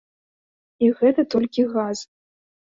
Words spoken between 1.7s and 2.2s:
газ.